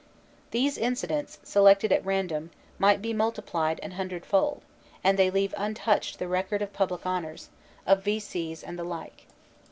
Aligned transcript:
These 0.49 0.79
incidents, 0.79 1.37
selected 1.43 1.91
at 1.91 2.03
random, 2.03 2.49
might 2.79 3.03
be 3.03 3.13
multiplied 3.13 3.79
an 3.83 3.91
hundredfold, 3.91 4.63
and 5.03 5.15
they 5.15 5.29
leave 5.29 5.53
untouched 5.55 6.17
the 6.17 6.27
record 6.27 6.63
of 6.63 6.73
public 6.73 7.05
honors, 7.05 7.49
of 7.85 8.01
V.C. 8.03 8.51
s 8.51 8.63
and 8.63 8.79
the 8.79 8.83
like. 8.83 9.27